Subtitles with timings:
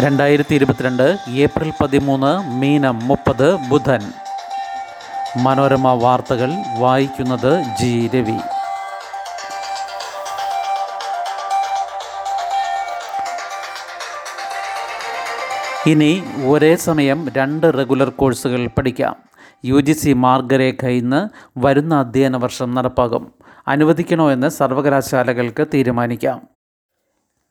[0.00, 4.00] രണ്ടായിരത്തി ഇരുപത്തിരണ്ട് ഏപ്രിൽ പതിമൂന്ന് മീനം മുപ്പത് ബുധൻ.
[5.36, 8.38] മനോരമ വാർത്തകൾ വായിക്കുന്നത് ജി രവി.
[15.90, 19.16] ഇനി ഒരേ സമയം രണ്ട് റെഗുലർ കോഴ്സുകൾ പഠിക്കാം.
[19.64, 21.28] യു ജി സി മാർഗരേഖ ഇന്ന്
[21.58, 23.32] വരുന്ന അധ്യയന വർഷം നടപ്പാകും.
[23.68, 26.59] അനുവദിക്കണോ എന്ന് സർവകലാശാലകൾക്ക് തീരുമാനിക്കാം.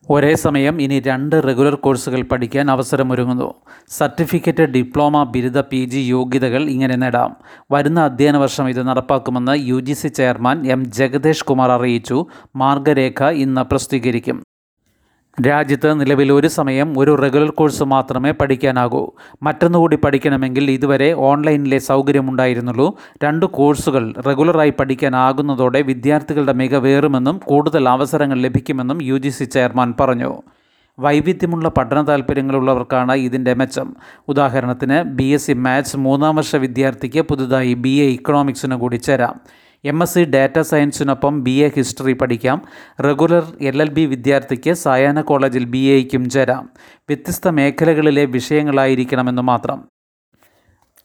[0.09, 3.53] ഒരേ സമയം ഇനി രണ്ട് റെഗുലർ കോഴ്സുകൾ പഠിക്കാൻ അവസരമൊരുങ്ങുന്നു.
[3.89, 7.35] സർട്ടിഫിക്കറ്റ് ഡിപ്ലോമ ബിരുദ പി ജി യോഗ്യതകൾ ഇങ്ങനെ നേടാം.
[7.71, 12.25] വരുന്ന അധ്യയന വർഷം ഇത് നടപ്പാക്കുമെന്ന് U G C chairman M Jagadesh Kumar അറിയിച്ചു.
[12.55, 14.43] മാർഗരേഖ ഇന്ന് പ്രസിദ്ധീകരിക്കും.
[15.37, 19.07] രാജ്യത്ത് നിലവിൽ ഒരു സമയം ഒരു റെഗുലർ കോഴ്സ് മാത്രമേ പഠിക്കാനാകൂ.
[19.43, 22.87] മറ്റൊന്നുകൂടി പഠിക്കണമെങ്കിൽ ഇതുവരെ ഓൺലൈനിലെ സൗകര്യമുണ്ടായിരുന്നുള്ളൂ.
[23.23, 30.41] രണ്ട് കോഴ്സുകൾ റെഗുലറായി പഠിക്കാനാകുന്നതോടെ വിദ്യാർത്ഥികളുടെ മികവേറുമെന്നും കൂടുതൽ അവസരങ്ങൾ ലഭിക്കുമെന്നും യു ചെയർമാൻ പറഞ്ഞു.
[30.99, 33.95] വൈവിധ്യമുള്ള പഠന താല്പര്യങ്ങളുള്ളവർക്കാണ് ഇതിന്റെ മെച്ചം.
[34.27, 39.35] ഉദാഹരണത്തിന് ബി എസ് സി മാത്സ് മൂന്നാം വർഷ വിദ്യാർത്ഥിക്ക് പുതുതായി ബി എ ഇക്കണോമിക്സിന് കൂടി ചേരാം.
[39.83, 42.61] എം എസ് സി ഡാറ്റ സയൻസിനൊപ്പം ബി എ ഹിസ്റ്ററി പഠിക്കാം.
[43.03, 46.69] റെഗുലർ എൽ എൽ ബി വിദ്യാർത്ഥിക്ക് സായാഹ്ന കോളേജിൽ ബി എയ്ക്കും ചേരാം.
[47.09, 49.98] വ്യത്യസ്ത മേഖലകളിലെ വിഷയങ്ങളായിരിക്കണമെന്ന് മാത്രം.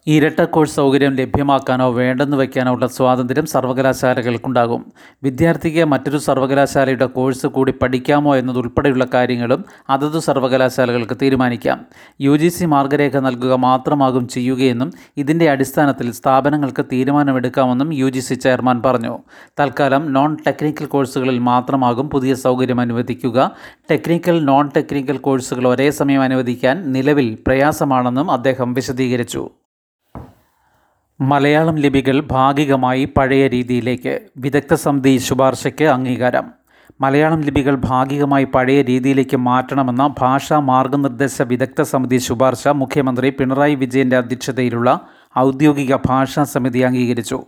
[0.07, 4.93] ഇരട്ട കോഴ്സ് സൗകര്യം ലഭ്യമാക്കാനോ വേണ്ടെന്ന് വയ്ക്കാനോ ഉള്ള സ്വാതന്ത്ര്യം സർവകലാശാലകൾക്കുണ്ടാകും.
[5.23, 11.85] വിദ്യാർത്ഥിക്ക് മറ്റൊരു സർവകലാശാലയുടെ കോഴ്സ് കൂടി പഠിക്കാമോ എന്നതുൾപ്പെടെയുള്ള കാര്യങ്ങളും അതത് സർവകലാശാലകൾക്ക് തീരുമാനിക്കാം.
[12.21, 18.83] യു ജി സി മാർഗരേഖ നൽകുക മാത്രമാകും ചെയ്യുകയെന്നും ഇതിന്റെ അടിസ്ഥാനത്തിൽ സ്ഥാപനങ്ങൾക്ക് തീരുമാനമെടുക്കാമെന്നും യു ജി സി ചെയർമാൻ
[18.83, 19.19] പറഞ്ഞു.
[19.61, 23.51] തൽക്കാലം നോൺ ടെക്നിക്കൽ കോഴ്സുകളിൽ മാത്രമാകും പുതിയ സൗകര്യം അനുവദിക്കുക.
[23.91, 29.51] ടെക്നിക്കൽ നോൺ ടെക്നിക്കൽ കോഴ്സുകൾ ഒരേ സമയം അനുവദിക്കാൻ നിലവിൽ പ്രയാസമാണെന്നും അദ്ദേഹം വിശദീകരിച്ചു.
[31.31, 34.21] മലയാളം ലിപികൾ ഭാഗികമായി പഴയ രീതിയിലേക്ക്.
[34.37, 36.47] വിദഗ്ധ സമിതി ശുപാർശയ്ക്ക് അംഗീകാരം.
[37.01, 45.01] മലയാളം ലിപികൾ ഭാഗികമായി പഴയ രീതിയിലേക്ക് മാറ്റണമെന്ന ഭാഷാ മാർഗനിർദ്ദേശ വിദഗ്ധ സമിതി ശുപാർശ മുഖ്യമന്ത്രി പിണറായി വിജയന്റെ അധ്യക്ഷതയിലുള്ള
[45.39, 47.39] ഔദ്യോഗിക ഭാഷാ സമിതി അംഗീകരിച്ചു.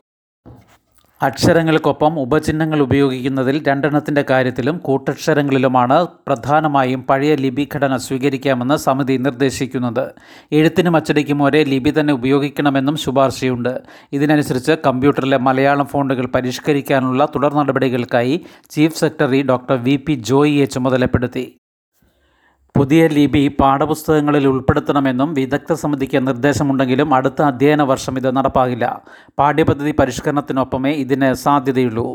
[1.20, 10.12] അക്ഷരങ്ങൾക്കൊപ്പം ഉപചിഹ്നങ്ങൾ ഉപയോഗിക്കുന്നതിൽ രണ്ടെണ്ണത്തിന്റെ കാര്യത്തിലും കൂട്ടക്ഷരങ്ങളിലുമാണ് പ്രധാനമായും പഴയ ലിപിഘടന സ്വീകരിക്കാമെന്ന് സമിതി നിർദ്ദേശിക്കുന്നത്.
[10.52, 13.82] എഴുത്തിനും അച്ചടിക്കും ഒരേ ലിപി തന്നെ ഉപയോഗിക്കണമെന്നും ശുപാർശയുണ്ട്.
[14.12, 21.56] ഇതിനനുസരിച്ച് കമ്പ്യൂട്ടറിലെ മലയാളം ഫോണ്ടുകൾ പരിഷ്കരിക്കാനുള്ള തുടർ നടപടികൾക്കായി chief secretary doctor V P ജോയിയെ ചുമതലപ്പെടുത്തി.
[22.76, 29.02] പുതിയ ലിപി പാഠപുസ്തകങ്ങളിൽ ഉൾപ്പെടുത്തണമെന്നും വിദഗ്ധ സമിതിക്ക് നിർദ്ദേശമുണ്ടെങ്കിലും അടുത്ത അധ്യയന വർഷം ഇത് നടപ്പാകില്ല.
[29.38, 32.06] പാഠ്യപദ്ധതി പരിഷ്കരണത്തിനൊപ്പമേ ഇതിന് സാധ്യതയുള്ളൂ.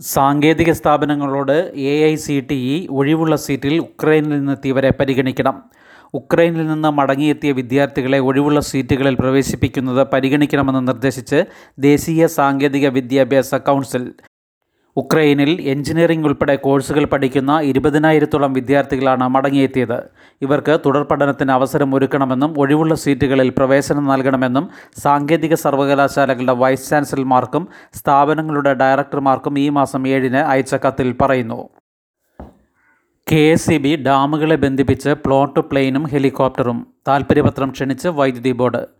[0.00, 5.62] സാങ്കേതിക സ്ഥാപനങ്ങളോട് A I C T E ഒഴിവുള്ള സീറ്റിൽ ഉക്രൈനിൽ നിന്നെത്തിയവരെ പരിഗണിക്കണം.
[6.14, 11.44] ഉക്രൈനിൽ നിന്ന് മടങ്ങിയെത്തിയ വിദ്യാർത്ഥികളെ ഒഴിവുള്ള സീറ്റുകളിൽ പ്രവേശിപ്പിക്കുന്നത് പരിഗണിക്കണമെന്ന് നിർദ്ദേശിച്ച്
[11.78, 14.14] ദേശീയ സാങ്കേതിക വിദ്യാഭ്യാസ കൗൺസിൽ
[14.96, 19.98] ഉക്രൈനിൽ എഞ്ചിനീയറിംഗ് ഉൾപ്പെടെ കോഴ്സുകൾ പഠിക്കുന്ന ഇരുപതിനായിരത്തോളം വിദ്യാർത്ഥികളാണ് മടങ്ങിയെത്തിയത്.
[20.42, 24.68] ഇവർക്ക് തുടർ പഠനത്തിന് അവസരം ഒരുക്കണമെന്നും ഒഴിവുള്ള സീറ്റുകളിൽ പ്രവേശനം നൽകണമെന്നും
[25.02, 31.68] സാങ്കേതിക സർവകലാശാലകളുടെ വൈസ് ചാൻസലർമാർക്കും സ്ഥാപനങ്ങളുടെ ഡയറക്ടർമാർക്കും ഈ മാസം ഏഴിന് അയച്ച കത്തിൽ പറയുന്നു.
[33.30, 38.99] കെ എസ് ഇ ബി ഡാമുകളെ ബന്ധിപ്പിച്ച് പ്ലോട്ട് പ്ലെയിനും ഹെലികോപ്റ്ററും താൽപ്പര്യപത്രം ക്ഷണിച്ച് വൈദ്യുതി ബോർഡ്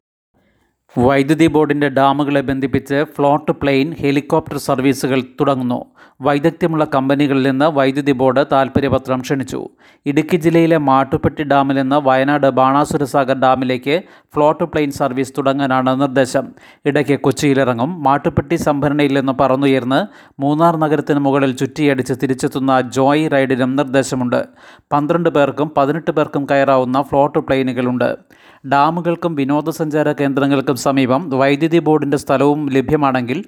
[0.99, 5.84] വൈദ്യുതി ബോർഡിന്റെ ഡാമുകളെ ബന്ധിപ്പിച്ച് ഫ്ലോട്ട് പ്ലെയിൻ ഹെലികോപ്റ്റർ സർവീസുകൾ തുടങ്ങുന്നു.
[6.21, 9.69] വൈദഗ്ധ്യമുള്ള കമ്പനികളിൽ നിന്ന് വൈദ്യുതി ബോർഡ് താൽപ്പര്യപത്രം ക്ഷണിച്ചു.
[10.06, 14.03] ഇടുക്കി ജില്ലയിലെ മാട്ടുപ്പെട്ടി ഡാമിൽ നിന്ന് വയനാട് ബാണാസുര സാഗർ ഡാമിലേക്ക്
[14.34, 16.49] ഫ്ലോട്ട് പ്ലെയിൻ സർവീസ് തുടങ്ങാനാണ് നിർദ്ദേശം.
[16.87, 18.03] ഇടയ്ക്ക് കൊച്ചിയിലിറങ്ങും.
[18.03, 20.07] മാട്ടുപ്പെട്ടി സംഭരണിയിൽ നിന്ന് പറന്നുയർന്ന്
[20.41, 24.45] മൂന്നാർ നഗരത്തിന് മുകളിൽ ചുറ്റിയടിച്ച് തിരിച്ചെത്തുന്ന ജോയ് റൈഡിനും നിർദ്ദേശമുണ്ട്.
[24.93, 28.17] പന്ത്രണ്ട് പേർക്കും പതിനെട്ട് പേർക്കും കയറാവുന്ന ഫ്ലോട്ട് പ്ലെയിനുകളുണ്ട്.
[28.66, 33.44] ഡാമുകൾക്കും വിനോദസഞ്ചാര കേന്ദ്രങ്ങൾക്കും സമീപം വൈദ്യുതി ബോർഡിന്റെ സ്ഥലവും ലഭ്യമാണെങ്കിൽ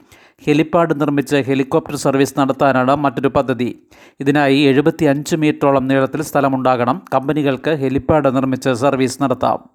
[0.46, 3.82] ഹെലിപ്പാഡ് നിർമ്മിച്ച് ഹെലികോപ്റ്റർ സർവീസ് നടത്താനാണ് മറ്റൊരു പദ്ധതി.
[4.20, 7.02] ഇതിനായി എഴുപത്തി അഞ്ച് മീറ്ററോളം നീളത്തിൽ സ്ഥലമുണ്ടാകണം.
[7.14, 9.68] കമ്പനികൾക്ക് ഹെലിപ്പാഡ് നിർമ്മിച്ച് സർവീസ് നടത്താം.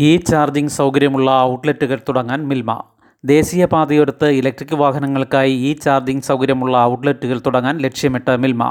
[0.00, 2.95] ഈ ചാർജിംഗ് സൗകര്യമുള്ള ഔട്ട്ലെറ്റുകൾ തുടങ്ങാൻ മിൽമ.
[3.30, 8.62] ദേശീയപാതയോരത്ത് ഇലക്ട്രിക് വാഹനങ്ങൾക്കായി ഇ ചാർജിംഗ് സൗകര്യമുള്ള ഔട്ട്ലെറ്റുകൾ തുടങ്ങാൻ ലക്ഷ്യമിട്ട് മിൽമ.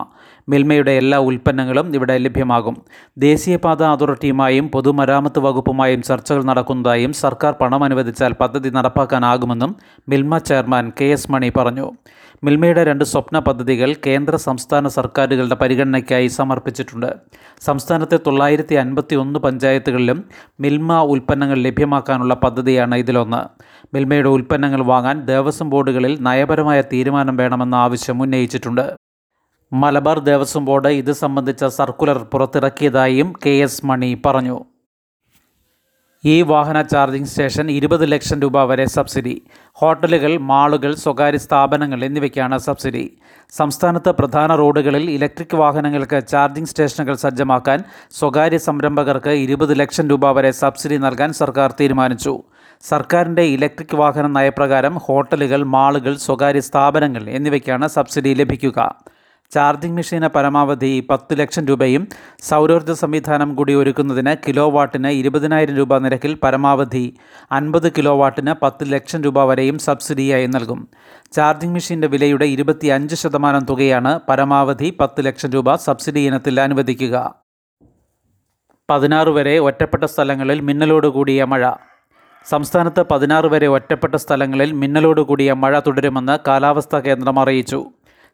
[0.49, 2.75] മിൽമയുടെ എല്ലാ ഉൽപ്പന്നങ്ങളും ഇവിടെ ലഭ്യമാകും.
[3.17, 9.73] ദേശീയപാത അതോറിറ്റിയുമായും പൊതുമരാമത്ത് വകുപ്പുമായും ചർച്ചകൾ നടക്കുന്നതായും സർക്കാർ പണം അനുവദിച്ചാൽ പദ്ധതി നടപ്പാക്കാനാകുമെന്നും
[10.09, 11.87] Milma chairman K S Mani പറഞ്ഞു.
[12.43, 17.11] മിൽമയുടെ രണ്ട് സ്വപ്ന പദ്ധതികൾ കേന്ദ്ര സംസ്ഥാന സർക്കാരുകളുടെ പരിഗണനയ്ക്കായി സമർപ്പിച്ചിട്ടുണ്ട്.
[17.61, 20.19] സംസ്ഥാനത്തെ തൊള്ളായിരത്തി അൻപത്തി ഒന്ന് പഞ്ചായത്തുകളിലും
[20.59, 23.41] മിൽമ ഉൽപ്പന്നങ്ങൾ ലഭ്യമാക്കാനുള്ള പദ്ധതിയാണ് ഇതിലൊന്ന്.
[23.93, 28.85] മിൽമയുടെ ഉൽപ്പന്നങ്ങൾ വാങ്ങാൻ ദേവസ്വം ബോർഡുകളിൽ നയപരമായ തീരുമാനം വേണമെന്ന ആവശ്യം ഉന്നയിച്ചിട്ടുണ്ട്.
[29.73, 34.57] മലബാർ ദേവസ്വം ബോർഡ് ഇത് സംബന്ധിച്ച സർക്കുലർ പുറത്തിറക്കിയതായും കെ എസ് മണി പറഞ്ഞു.
[36.23, 39.41] ഈ വാഹന ചാർജിംഗ് സ്റ്റേഷൻ ഇരുപത് ലക്ഷം രൂപ വരെ സബ്സിഡി.
[39.79, 43.03] ഹോട്ടലുകൾ മാളുകൾ സ്വകാര്യ സ്ഥാപനങ്ങൾ എന്നിവയ്ക്കാണ് സബ്സിഡി.
[43.53, 47.83] സംസ്ഥാനത്ത് പ്രധാന റോഡുകളിൽ ഇലക്ട്രിക് വാഹനങ്ങൾക്ക് ചാർജിംഗ് സ്റ്റേഷനുകൾ സജ്ജമാക്കാൻ
[48.19, 52.43] സ്വകാര്യ സംരംഭകർക്ക് ഇരുപത് ലക്ഷം രൂപ വരെ സബ്സിഡി നൽകാൻ സർക്കാർ തീരുമാനിച്ചു.
[52.81, 58.95] സർക്കാരിന്റെ ഇലക്ട്രിക് വാഹന നയപ്രകാരം ഹോട്ടലുകൾ മാളുകൾ സ്വകാര്യ സ്ഥാപനങ്ങൾ എന്നിവയ്ക്കാണ് സബ്സിഡി ലഭിക്കുക.
[59.51, 62.07] ചാർജിംഗ് മെഷീന് പരമാവധി പത്ത് ലക്ഷം രൂപയും
[62.41, 67.13] സൗരോർജ സംവിധാനം കൂടി ഒരുക്കുന്നതിന് കിലോ വാട്ടിന് ഇരുപതിനായിരം രൂപ നിരക്കിൽ പരമാവധി
[67.51, 70.87] അൻപത് കിലോ വാട്ടിന് പത്ത് ലക്ഷം രൂപ വരെയും സബ്സിഡിയായി നൽകും.
[71.31, 77.35] ചാർജിംഗ് മെഷീന്റെ വിലയുടെ ഇരുപത്തി അഞ്ച് ശതമാനം തുകയാണ് പരമാവധി പത്ത് ലക്ഷം രൂപ സബ്സിഡി ഇനത്തിൽ അനുവദിക്കുക.
[78.89, 81.71] പതിനാറ് വരെ ഒറ്റപ്പെട്ട സ്ഥലങ്ങളിൽ മിന്നലോടുകൂടിയ മഴ.
[82.49, 87.85] സംസ്ഥാനത്ത് പതിനാറ് വരെ ഒറ്റപ്പെട്ട സ്ഥലങ്ങളിൽ മിന്നലോട് കൂടിയ മഴ തുടരുമെന്ന് കാലാവസ്ഥാ കേന്ദ്രം അറിയിച്ചു.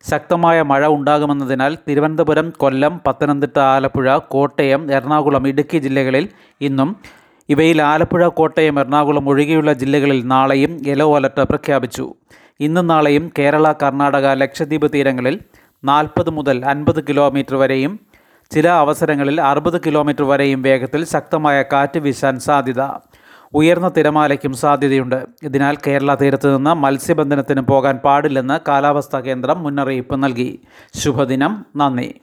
[0.09, 6.29] ശക്തമായ മഴ ഉണ്ടാകുമെന്നതിനാൽ തിരുവനന്തപുരം കൊല്ലം പത്തനംതിട്ട ആലപ്പുഴ കോട്ടയം എറണാകുളം ഇടുക്കി ജില്ലകളിൽ
[6.61, 6.95] ഇന്നും
[7.49, 12.15] ഇവയിൽ ആലപ്പുഴ കോട്ടയം എറണാകുളം ഒഴികെയുള്ള ജില്ലകളിൽ നാളെയും യെല്ലോ അലർട്ട് പ്രഖ്യാപിച്ചു.
[12.59, 15.39] ഇന്നും നാളെയും കേരള കർണാടക ലക്ഷദ്വീപ് തീരങ്ങളിൽ
[15.83, 17.99] നാൽപ്പത് മുതൽ അൻപത് കിലോമീറ്റർ വരെയും
[18.51, 22.81] ചില അവസരങ്ങളിൽ അറുപത് കിലോമീറ്റർ വരെയും വേഗത്തിൽ ശക്തമായ കാറ്റ് വീശാൻ സാധ്യത.
[23.53, 25.25] ഉയർന്ന തിരമാലയ്ക്കും സാധ്യതയുണ്ട്.
[25.43, 30.59] ഇതിനാൽ കേരള തീരത്ത് നിന്ന് മത്സ്യബന്ധനത്തിന് പോകാൻ പാടില്ലെന്ന് കാലാവസ്ഥാ കേന്ദ്രം മുന്നറിയിപ്പ് നൽകി.
[30.95, 31.65] ശുഭദിനം.
[31.75, 32.15] നന്ദി.